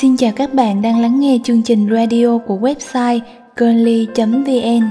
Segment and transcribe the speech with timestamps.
[0.00, 3.20] Xin chào các bạn đang lắng nghe chương trình radio của website
[3.60, 4.82] curly.vn.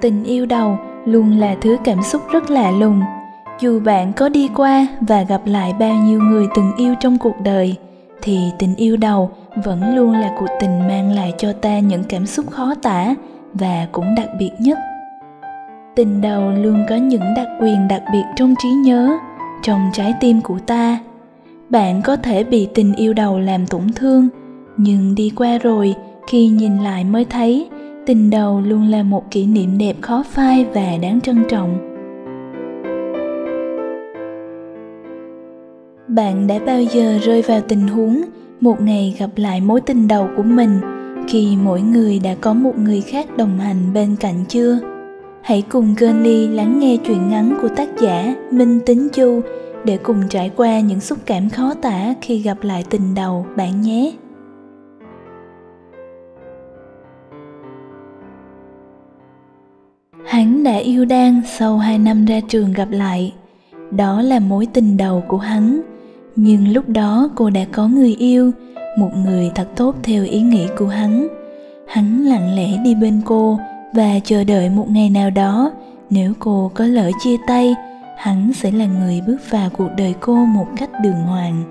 [0.00, 3.00] Tình yêu đầu luôn là thứ cảm xúc rất lạ lùng
[3.60, 7.34] dù bạn có đi qua và gặp lại bao nhiêu người từng yêu trong cuộc
[7.44, 7.76] đời,
[8.22, 9.30] thì tình yêu đầu
[9.64, 13.14] vẫn luôn là cuộc tình mang lại cho ta những cảm xúc khó tả
[13.54, 14.78] và cũng đặc biệt nhất.
[15.96, 19.18] Tình đầu luôn có những đặc quyền đặc biệt trong trí nhớ,
[19.62, 20.98] trong trái tim của ta.
[21.70, 24.28] Bạn có thể bị tình yêu đầu làm tổn thương,
[24.76, 25.94] nhưng đi qua rồi,
[26.28, 27.68] khi nhìn lại mới thấy,
[28.06, 31.95] tình đầu luôn là một kỷ niệm đẹp khó phai và đáng trân trọng.
[36.08, 38.22] Bạn đã bao giờ rơi vào tình huống
[38.60, 40.80] một ngày gặp lại mối tình đầu của mình
[41.28, 44.78] khi mỗi người đã có một người khác đồng hành bên cạnh chưa
[45.42, 49.40] hãy cùng Gurney lắng nghe chuyện ngắn của tác giả Minh Tính Chu
[49.84, 53.80] để cùng trải qua những xúc cảm khó tả khi gặp lại tình đầu bạn
[53.82, 54.12] nhé.
[60.26, 63.34] Hắn đã yêu Đan sau 2 năm ra trường gặp lại.
[63.90, 65.82] Đó là mối tình đầu của hắn
[66.36, 68.50] nhưng lúc đó cô đã có người yêu,
[68.98, 71.28] một người thật tốt theo ý nghĩ của hắn.
[71.86, 73.58] Hắn lặng lẽ đi bên cô
[73.94, 75.72] và chờ đợi một ngày nào đó.
[76.10, 77.74] Nếu cô có lỡ chia tay,
[78.16, 81.62] hắn sẽ là người bước vào cuộc đời cô một cách đường hoàng.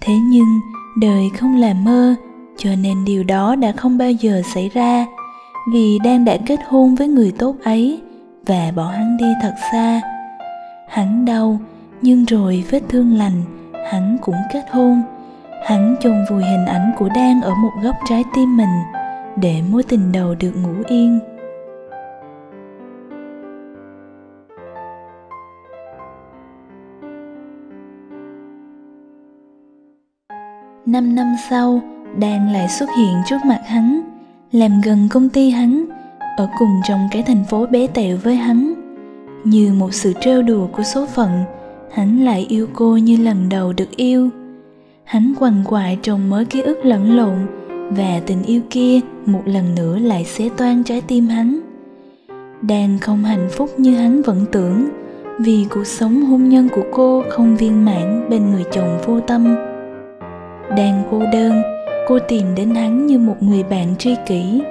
[0.00, 0.60] Thế nhưng,
[1.00, 2.14] đời không là mơ
[2.60, 5.06] cho nên điều đó đã không bao giờ xảy ra,
[5.72, 8.00] vì đang đã kết hôn với người tốt ấy
[8.46, 10.00] và bỏ hắn đi thật xa.
[10.88, 11.60] Hắn đau,
[12.02, 13.42] nhưng rồi vết thương lành,
[13.90, 15.02] hắn cũng kết hôn.
[15.66, 18.82] Hắn chôn vùi hình ảnh của đan ở một góc trái tim mình
[19.36, 21.18] để mối tình đầu được ngủ yên.
[30.86, 31.80] Năm năm sau
[32.18, 34.00] đang lại xuất hiện trước mặt hắn,
[34.52, 35.86] làm gần công ty hắn,
[36.36, 38.74] ở cùng trong cái thành phố bé tẹo với hắn.
[39.44, 41.30] Như một sự trêu đùa của số phận,
[41.92, 44.28] hắn lại yêu cô như lần đầu được yêu.
[45.04, 47.36] Hắn quằn quại trong mớ ký ức lẫn lộn,
[47.90, 51.60] và tình yêu kia một lần nữa lại xé toan trái tim hắn.
[52.62, 54.88] Đang không hạnh phúc như hắn vẫn tưởng,
[55.38, 59.56] vì cuộc sống hôn nhân của cô không viên mãn bên người chồng vô tâm.
[60.76, 64.62] Đang cô đơn cô tìm đến hắn như một người bạn tri kỷ.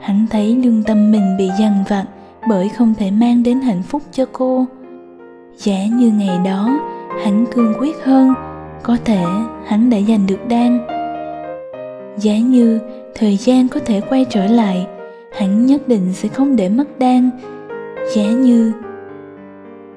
[0.00, 2.04] Hắn thấy lương tâm mình bị dằn vặt
[2.48, 4.66] bởi không thể mang đến hạnh phúc cho cô.
[5.56, 6.78] Giả như ngày đó,
[7.24, 8.34] hắn cương quyết hơn,
[8.82, 9.24] có thể
[9.66, 10.86] hắn đã giành được đan.
[12.16, 12.80] Giả như
[13.14, 14.86] thời gian có thể quay trở lại,
[15.38, 17.30] hắn nhất định sẽ không để mất đan.
[18.14, 18.72] Giả như,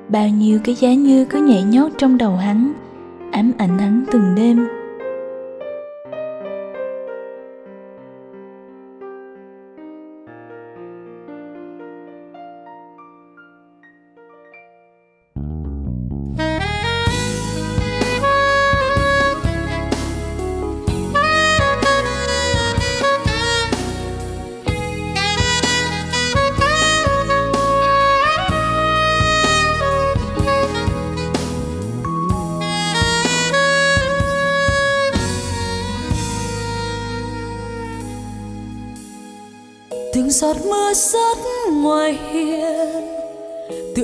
[0.09, 2.73] bao nhiêu cái giá như cứ nhảy nhót trong đầu hắn,
[3.31, 4.78] ám ảnh hắn từng đêm.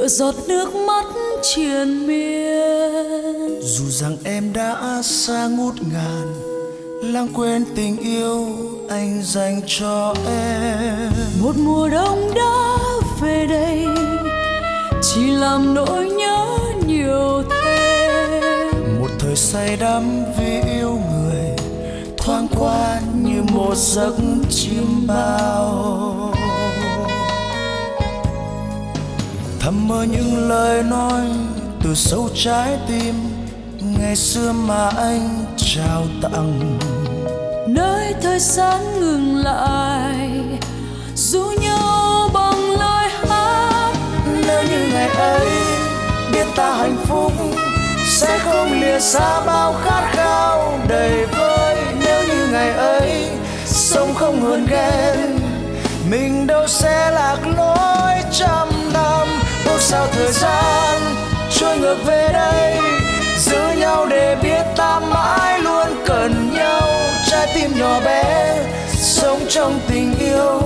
[0.05, 1.05] Tựa giọt nước mắt
[1.41, 3.61] triền miên.
[3.61, 6.33] Dù rằng em đã xa ngút ngàn
[7.13, 8.45] lãng quên tình yêu
[8.89, 11.11] anh dành cho em.
[11.41, 12.77] Một mùa đông đã
[13.21, 13.85] về đây
[15.01, 16.47] chỉ làm nỗi nhớ
[16.87, 18.73] nhiều thêm.
[18.99, 20.03] Một thời say đắm
[20.39, 21.55] vì yêu người
[22.17, 24.15] thoáng qua như một giấc
[24.49, 26.34] chim bao
[29.65, 31.21] thầm mơ những lời nói
[31.83, 33.15] từ sâu trái tim
[33.99, 36.77] ngày xưa mà anh trao tặng.
[37.67, 40.29] Nơi thời gian ngừng lại
[41.15, 43.93] dù nhau bằng lời hát.
[44.47, 45.47] Nếu như ngày ấy
[46.31, 47.31] biết ta hạnh phúc
[48.05, 51.75] sẽ không lìa xa bao khát khao đầy vơi.
[51.99, 53.27] Nếu như ngày ấy
[54.15, 55.39] không hơn ghen
[56.09, 58.84] mình đâu sẽ lạc lối trăm
[59.75, 61.01] lúc sao thời gian
[61.51, 62.77] trôi ngược về đây,
[63.37, 66.81] giữ nhau để biết ta mãi luôn cần nhau.
[67.31, 68.57] Trái tim nhỏ bé,
[68.93, 70.61] sống trong tình yêu,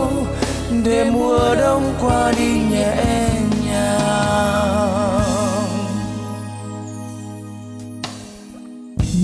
[0.83, 2.95] để mùa đông qua đi nhẹ
[3.65, 4.79] nhàng.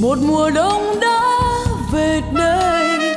[0.01, 1.21] Một mùa đông đã
[1.91, 3.15] về đây,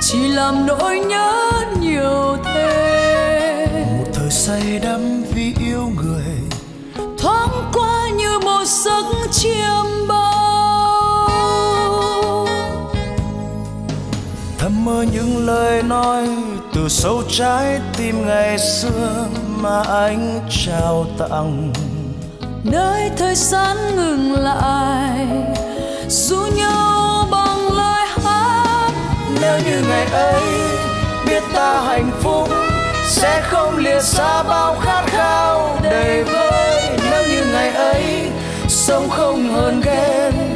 [0.00, 3.68] chỉ làm nỗi nhớ nhiều thêm.
[3.98, 5.23] Một thời say đắm
[8.64, 11.28] giấc chiêm bao.
[14.58, 16.28] Thầm mơ những lời nói
[16.74, 19.26] từ sâu trái tim ngày xưa
[19.60, 21.72] mà anh trao tặng.
[22.64, 25.26] Nơi thời gian ngừng lại
[26.08, 28.90] ru nhau bằng lời hát.
[29.40, 30.42] Nếu như ngày ấy
[31.26, 32.48] biết ta hạnh phúc
[33.06, 38.30] sẽ không lìa xa bao khát khao đầy vơi nếu như ngày ấy
[38.86, 40.54] sống không hơn ghen.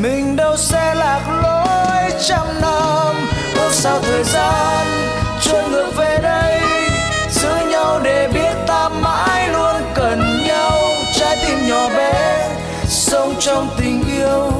[0.00, 3.14] Mình đâu sẽ lạc lối trăm năm.
[3.56, 4.86] Bước sao thời gian
[5.42, 6.60] trôi ngược về đây.
[7.30, 10.72] Giữ nhau để biết ta mãi luôn cần nhau.
[11.18, 12.48] Trái tim nhỏ bé,
[12.88, 14.52] sống trong tình yêu.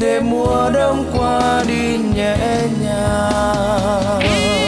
[0.00, 2.36] Để mùa đông qua đi nhẹ
[2.82, 4.61] nhàng.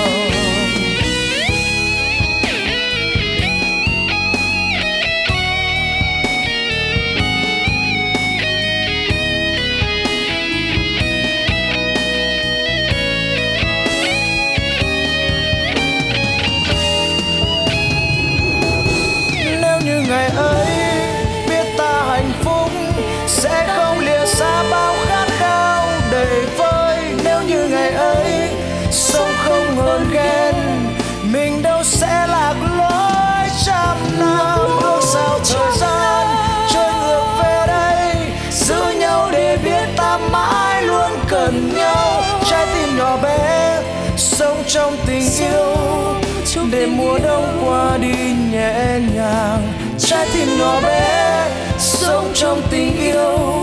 [49.45, 49.59] Nhẹ
[49.99, 51.49] trái tim nhỏ bé
[51.79, 53.54] sống trong tình yêu.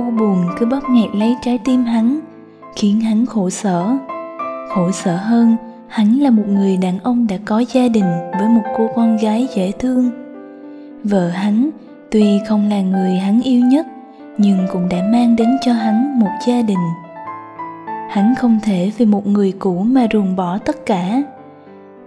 [0.00, 2.20] U buồn cứ bóp nghẹt lấy trái tim hắn,
[2.76, 3.96] khiến hắn khổ sở.
[4.74, 5.56] Khổ sở hơn,
[5.88, 8.04] hắn là một người đàn ông đã có gia đình
[8.38, 10.10] với một cô con gái dễ thương.
[11.04, 11.70] Vợ hắn
[12.10, 13.86] tuy không là người hắn yêu nhất,
[14.38, 16.84] nhưng cũng đã mang đến cho hắn một gia đình.
[18.10, 21.22] Hắn không thể vì một người cũ mà ruồng bỏ tất cả.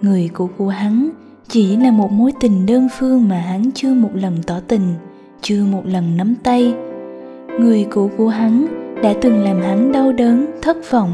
[0.02, 1.10] Người cũ của hắn
[1.48, 4.94] chỉ là một mối tình đơn phương mà hắn chưa một lần tỏ tình
[5.42, 6.74] chưa một lần nắm tay
[7.60, 8.68] người cũ của hắn
[9.04, 11.12] đã từng làm hắn đau đớn, thất vọng.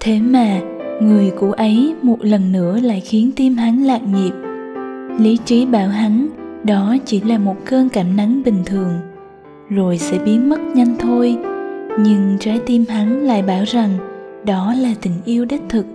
[0.00, 0.60] Thế mà,
[1.00, 4.32] người cũ ấy một lần nữa lại khiến tim hắn lạc nhịp.
[5.18, 6.28] Lý trí bảo hắn,
[6.64, 8.92] đó chỉ là một cơn cảm nắng bình thường,
[9.70, 11.36] rồi sẽ biến mất nhanh thôi.
[11.98, 13.90] Nhưng trái tim hắn lại bảo rằng
[14.44, 15.86] đó là tình yêu đích thực.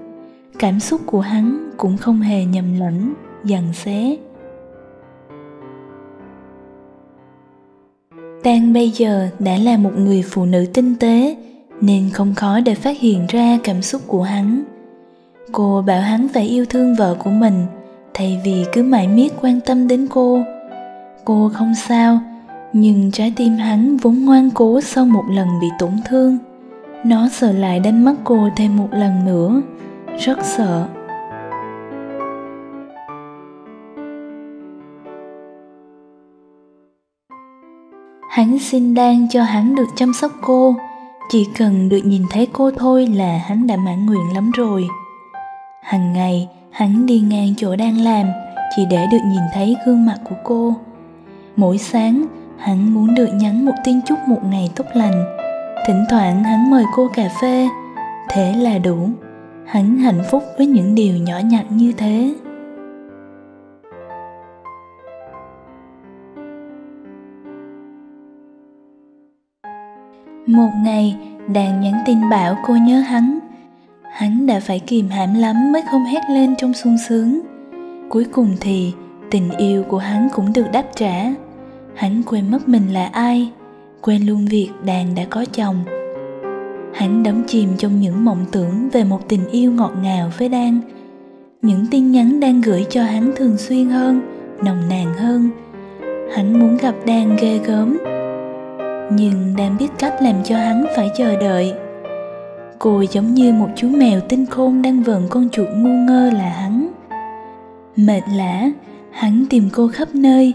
[0.59, 4.15] Cảm xúc của hắn cũng không hề nhầm lẫn, dằn xé.
[8.43, 11.35] Tan bây giờ đã là một người phụ nữ tinh tế
[11.81, 14.63] nên không khó để phát hiện ra cảm xúc của hắn.
[15.51, 17.65] Cô bảo hắn phải yêu thương vợ của mình
[18.13, 20.43] thay vì cứ mãi miết quan tâm đến cô.
[21.25, 22.19] Cô không sao,
[22.73, 26.37] nhưng trái tim hắn vốn ngoan cố sau một lần bị tổn thương.
[27.03, 29.61] Nó sợ lại đánh mất cô thêm một lần nữa,
[30.19, 30.87] rất sợ.
[38.29, 40.75] Hắn xin đang cho hắn được chăm sóc cô,
[41.29, 44.87] chỉ cần được nhìn thấy cô thôi là hắn đã mãn nguyện lắm rồi.
[45.83, 48.25] Hằng ngày, hắn đi ngang chỗ đang làm
[48.75, 50.73] chỉ để được nhìn thấy gương mặt của cô.
[51.55, 52.25] Mỗi sáng,
[52.57, 55.25] hắn muốn được nhắn một tin chúc một ngày tốt lành.
[55.87, 57.69] Thỉnh thoảng hắn mời cô cà phê,
[58.29, 59.09] thế là đủ.
[59.65, 62.33] Hắn hạnh phúc với những điều nhỏ nhặt như thế.
[70.49, 71.17] Một ngày,
[71.53, 73.39] đàn nhắn tin bảo cô nhớ hắn.
[74.11, 77.39] Hắn đã phải kìm hãm lắm mới không hét lên trong sung sướng.
[78.09, 78.93] Cuối cùng thì
[79.31, 81.33] tình yêu của hắn cũng được đáp trả.
[81.95, 83.51] Hắn quên mất mình là ai
[84.01, 85.75] quên luôn việc đàn đã có chồng.
[86.93, 90.81] Hắn đắm chìm trong những mộng tưởng về một tình yêu ngọt ngào với đan.
[91.61, 94.21] Những tin nhắn đang gửi cho hắn thường xuyên hơn
[94.63, 95.49] nồng nàn hơn.
[96.35, 97.97] Hắn muốn gặp đan ghê gớm
[99.11, 101.73] nhưng đang biết cách làm cho hắn phải chờ đợi.
[102.79, 106.49] Cô giống như một chú mèo tinh khôn đang vờn con chuột ngu ngơ là
[106.49, 106.87] hắn.
[107.95, 108.69] Mệt lã,
[109.11, 110.53] hắn tìm cô khắp nơi,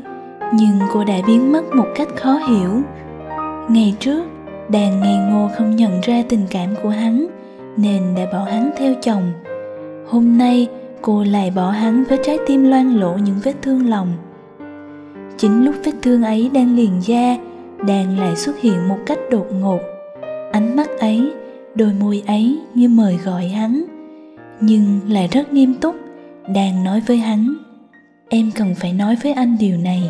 [0.52, 2.70] nhưng cô đã biến mất một cách khó hiểu.
[3.68, 4.24] Ngày trước,
[4.68, 7.26] đàn ngây ngô không nhận ra tình cảm của hắn,
[7.76, 9.32] nên đã bỏ hắn theo chồng.
[10.08, 10.68] Hôm nay,
[11.02, 14.08] cô lại bỏ hắn với trái tim loang lổ những vết thương lòng.
[15.36, 17.36] Chính lúc vết thương ấy đang liền da
[17.86, 19.80] đang lại xuất hiện một cách đột ngột.
[20.52, 21.32] Ánh mắt ấy,
[21.74, 23.84] đôi môi ấy như mời gọi hắn.
[24.60, 25.94] Nhưng lại rất nghiêm túc,
[26.54, 27.54] đang nói với hắn,
[28.28, 30.02] em cần phải nói với anh điều này.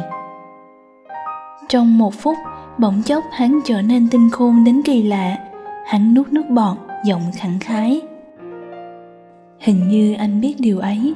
[1.69, 2.37] Trong một phút,
[2.79, 5.39] bỗng chốc hắn trở nên tinh khôn đến kỳ lạ.
[5.87, 8.01] Hắn nuốt nước bọt, giọng khẳng khái,
[9.59, 11.15] hình như anh biết điều ấy.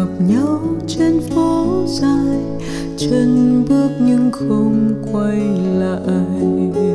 [0.00, 2.38] Gặp nhau trên phố dài
[2.96, 5.40] chân bước nhưng không quay
[5.78, 6.89] lại.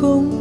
[0.00, 0.37] Không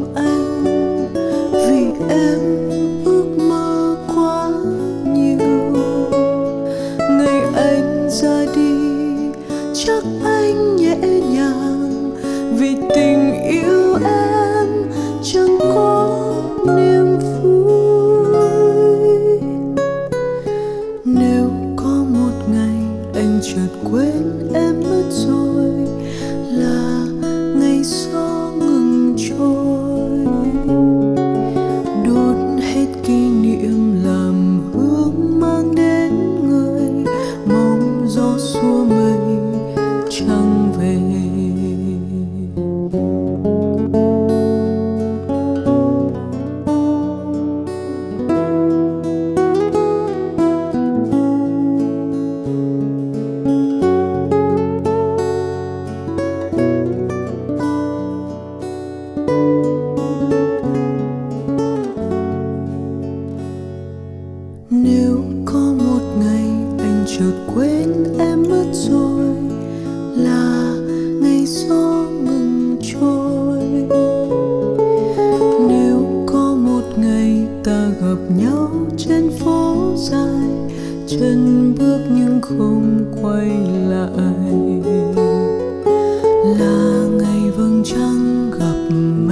[88.89, 89.26] tình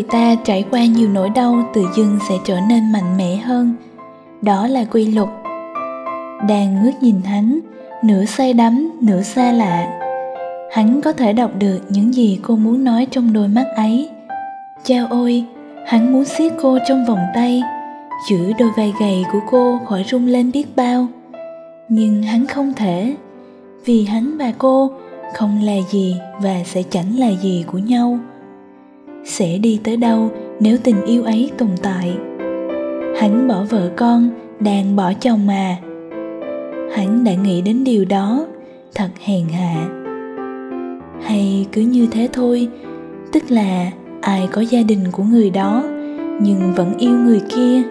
[0.00, 3.74] người ta trải qua nhiều nỗi đau tự dưng sẽ trở nên mạnh mẽ hơn.
[4.42, 5.28] Đó là quy luật.
[6.48, 7.60] Đang ngước nhìn hắn,
[8.04, 10.00] nửa say đắm, nửa xa lạ.
[10.72, 14.08] Hắn có thể đọc được những gì cô muốn nói trong đôi mắt ấy.
[14.84, 15.44] Chao ôi
[15.86, 17.62] hắn muốn siết cô trong vòng tay,
[18.30, 21.06] giữ đôi vai gầy của cô khỏi rung lên biết bao.
[21.88, 23.16] Nhưng hắn không thể,
[23.84, 24.90] vì hắn và cô
[25.34, 28.18] không là gì và sẽ chẳng là gì của nhau
[29.24, 32.16] sẽ đi tới đâu nếu tình yêu ấy tồn tại?
[33.20, 35.76] Hắn bỏ vợ con đang bỏ chồng mà.
[36.94, 38.46] Hắn đã nghĩ đến điều đó,
[38.94, 39.88] thật hèn hạ.
[41.22, 42.68] Hay cứ như thế thôi,
[43.32, 45.82] tức là ai có gia đình của người đó,
[46.42, 47.82] nhưng vẫn yêu người kia.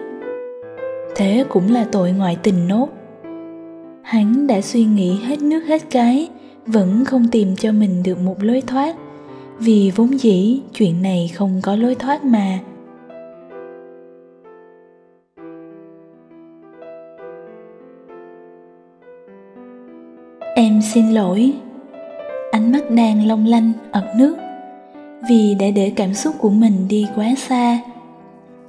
[1.16, 2.88] Thế cũng là tội ngoại tình nốt.
[4.02, 6.28] Hắn đã suy nghĩ hết nước hết cái,
[6.66, 8.96] vẫn không tìm cho mình được một lối thoát
[9.60, 12.58] vì vốn dĩ, chuyện này không có lối thoát mà.
[20.54, 21.52] Em xin lỗi.
[22.52, 24.36] Ánh mắt đang long lanh, ẩn nước
[25.28, 27.78] vì đã để cảm xúc của mình đi quá xa.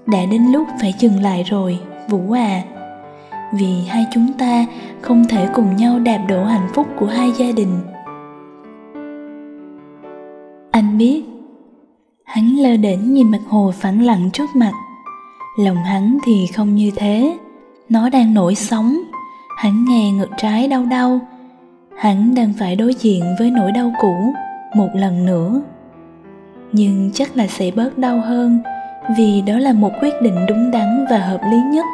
[0.06, 2.64] Đã đến lúc phải dừng lại rồi, vũ à.
[3.54, 4.66] Vì hai chúng ta
[5.02, 7.80] không thể cùng nhau đạp đổ hạnh phúc của hai gia đình
[10.92, 11.24] anh biết.
[12.26, 14.72] Hắn lơ đễnh nhìn mặt hồ phẳng lặng trước mặt.
[15.60, 17.38] Lòng hắn thì không như thế.
[17.90, 18.98] Nó đang nổi sóng.
[19.58, 21.20] Hắn nghe ngực trái đau đau.
[21.98, 24.34] Hắn đang phải đối diện với nỗi đau cũ
[24.76, 25.62] một lần nữa.
[26.72, 28.60] Nhưng chắc là sẽ bớt đau hơn,
[29.18, 31.86] vì đó là một quyết định đúng đắn và hợp lý nhất.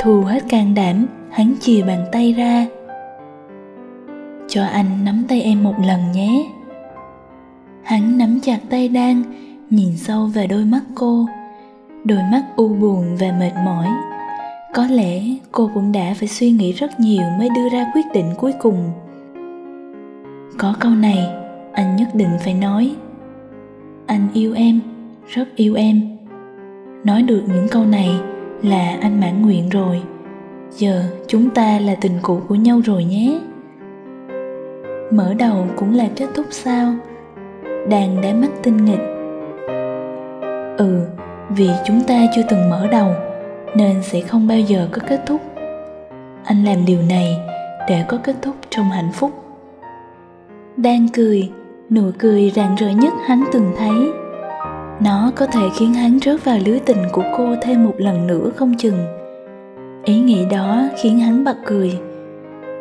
[0.00, 2.66] Thu hết can đảm, hắn chìa bàn tay ra.
[4.48, 6.55] Cho anh nắm tay em một lần nhé
[7.86, 9.22] hắn nắm chặt tay đan,
[9.70, 11.26] nhìn sâu vào đôi mắt cô.
[12.04, 13.88] Đôi mắt u buồn và mệt mỏi.
[14.74, 15.22] Có lẽ
[15.52, 18.90] cô cũng đã phải suy nghĩ rất nhiều mới đưa ra quyết định cuối cùng.
[20.58, 21.26] Có câu này,
[21.72, 22.94] anh nhất định phải nói.
[24.06, 24.80] Anh yêu em,
[25.28, 26.00] rất yêu em.
[27.04, 28.10] Nói được những câu này
[28.62, 30.02] là anh mãn nguyện rồi.
[30.70, 33.40] Giờ chúng ta là tình cũ của nhau rồi nhé.
[35.10, 36.94] Mở đầu cũng là kết thúc sao?
[37.88, 39.16] Đang đá mắt tinh nghịch.
[40.78, 41.06] Ừ
[41.50, 43.10] vì chúng ta chưa từng mở đầu,
[43.74, 45.40] nên sẽ không bao giờ có kết thúc.
[46.44, 47.36] Anh làm điều này
[47.88, 49.30] để có kết thúc trong hạnh phúc.
[50.76, 51.50] Đang cười,
[51.90, 54.10] nụ cười rạng rỡ nhất hắn từng thấy.
[55.00, 58.50] Nó có thể khiến hắn rớt vào lưới tình của cô thêm một lần nữa
[58.56, 59.06] không chừng.
[60.04, 61.98] Ý nghĩ đó khiến hắn bật cười.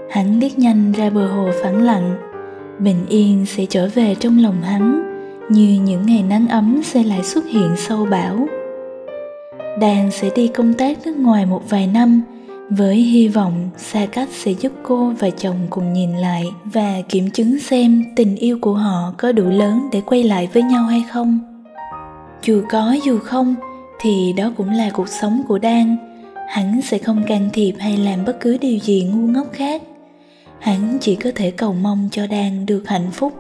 [0.10, 2.25] Hắn liếc nhanh ra bờ hồ phẳng lặng
[2.80, 5.04] bình yên sẽ trở về trong lòng hắn,
[5.50, 8.48] như những ngày nắng ấm sẽ lại xuất hiện sau bão.
[9.80, 12.22] Đàn sẽ đi công tác nước ngoài một vài năm,
[12.70, 17.30] với hy vọng xa cách sẽ giúp cô và chồng cùng nhìn lại và kiểm
[17.30, 21.04] chứng xem tình yêu của họ có đủ lớn để quay lại với nhau hay
[21.12, 21.40] không.
[22.44, 23.56] Dù có dù không,
[24.02, 25.98] thì đó cũng là cuộc sống của đan.
[26.50, 29.82] Hắn sẽ không can thiệp hay làm bất cứ điều gì ngu ngốc khác
[30.60, 33.34] hắn chỉ có thể cầu mong cho đan được hạnh phúc.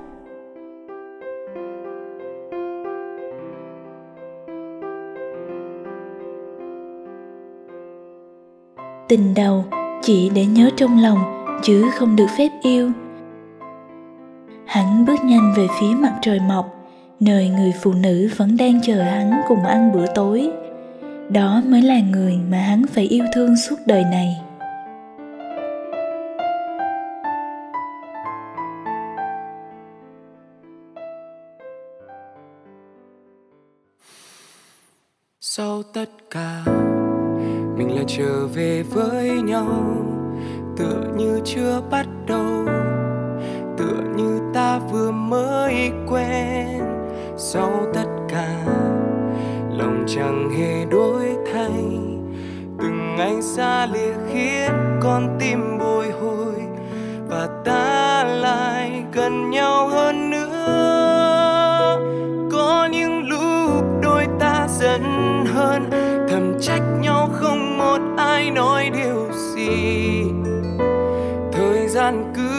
[9.07, 9.65] Tình đầu
[10.01, 12.91] chỉ để nhớ trong lòng, chứ không được phép yêu.
[14.65, 19.03] Hắn bước nhanh về phía mặt trời mọc, nơi người phụ nữ vẫn đang chờ
[19.03, 20.49] hắn cùng ăn bữa tối.
[21.29, 24.44] Đó mới là người mà hắn phải yêu thương suốt đời này.
[35.95, 36.63] Tất cả.
[37.77, 39.67] Mình lại trở về với nhau,
[40.77, 42.65] tựa như chưa bắt đầu.
[43.77, 46.81] Tựa như ta vừa mới quen
[47.37, 48.65] sau tất cả.
[49.71, 51.99] Lòng chẳng hề đổi thay.
[52.79, 56.53] Từng ngày xa lìa khiến con tim bồi hồi
[57.27, 57.94] và ta
[66.67, 70.23] trách nhau không một ai nói điều gì.
[71.53, 72.49] Thời gian cứ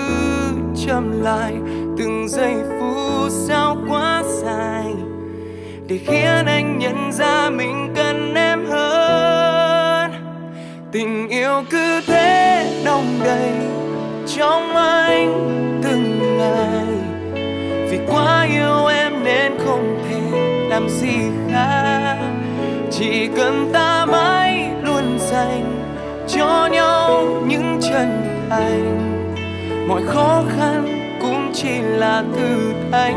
[0.87, 1.53] chậm lại,
[1.99, 4.95] từng giây phút sao quá dài,
[5.89, 10.11] để khiến anh nhận ra mình cần em hơn.
[10.93, 13.53] Tình yêu cứ thế đông đầy,
[14.37, 16.87] trong anh từng ngày.
[17.91, 20.39] Vì quá yêu em nên không thể
[20.69, 21.17] làm gì
[21.53, 22.17] khác,
[22.91, 23.96] chỉ cần ta
[26.67, 29.89] cho nhau những chân thành.
[29.89, 30.87] Mọi khó khăn
[31.21, 33.15] cũng chỉ là thử thách.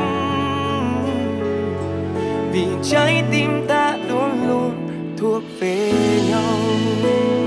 [2.52, 4.72] Vì trái tim ta luôn luôn
[5.18, 5.94] thuộc về
[6.32, 7.39] nhau.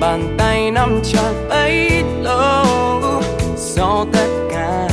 [0.00, 3.22] Bàn tay nắm chặt bấy lâu.
[3.56, 4.88] Sau tất cả,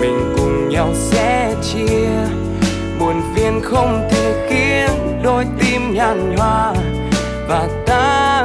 [0.00, 2.08] mình cùng nhau sẽ chia.
[3.00, 6.74] Buồn phiền không thể khiến đôi tim nhàn nhòa.
[7.48, 8.35] Và ta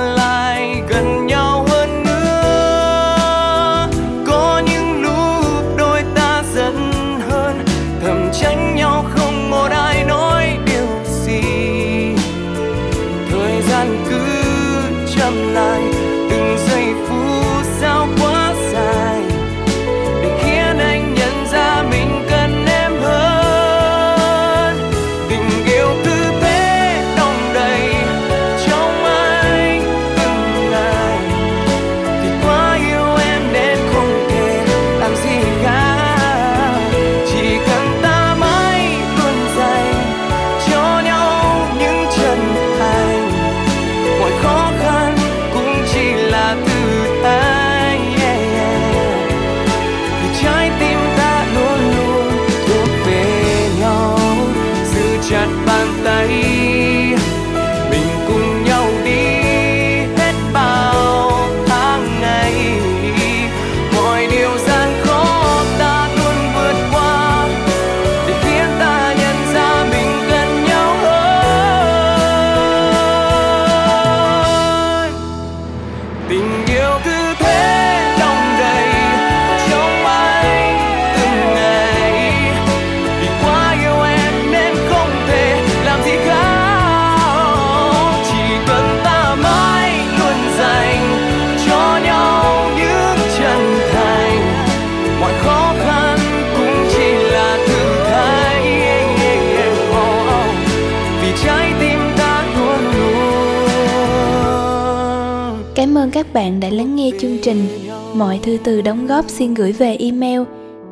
[106.01, 107.67] ơn các bạn đã lắng nghe chương trình.
[108.13, 110.41] Mọi thư từ đóng góp xin gửi về email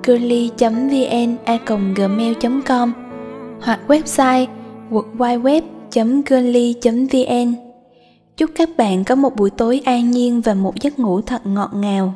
[0.07, 2.93] curly.vn@gmail.com
[3.61, 4.45] hoặc website
[4.89, 7.53] www.curly.vn.
[8.37, 11.69] Chúc các bạn có một buổi tối an nhiên và một giấc ngủ thật ngọt
[11.73, 12.13] ngào.